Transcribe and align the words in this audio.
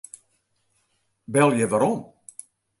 Belje 1.33 1.65
werom. 1.71 1.95